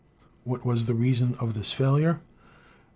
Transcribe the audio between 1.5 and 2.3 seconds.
this failure?